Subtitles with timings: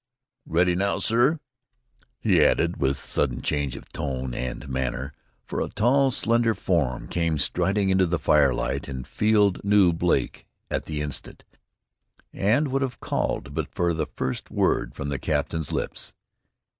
[0.47, 1.39] Ready now, sir,"
[2.19, 5.13] he added, with sudden change of tone and manner,
[5.45, 10.47] for a tall, slender form came striding into the fire light, and Field knew Blake
[10.71, 11.43] at the instant,
[12.33, 16.15] and would have called but for the first word from the captain's lips.